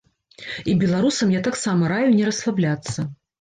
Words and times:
І 0.71 0.73
беларусам 0.83 1.33
я 1.35 1.41
таксама 1.49 1.91
раю 1.93 2.09
не 2.17 2.25
расслабляцца. 2.31 2.99